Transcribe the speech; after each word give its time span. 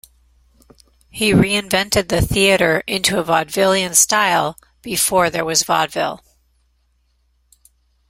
He 1.11 1.31
reinvented 1.31 2.07
the 2.09 2.23
theater 2.23 2.81
into 2.87 3.19
a 3.19 3.23
vaudevillian 3.23 3.93
style 3.95 4.57
before 4.81 5.29
there 5.29 5.45
was 5.45 5.61
vaudeville. 5.61 6.23